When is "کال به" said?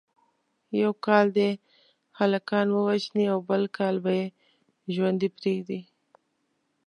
3.77-4.11